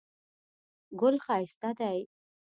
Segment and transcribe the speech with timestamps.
[0.99, 1.99] ګل ښایسته دی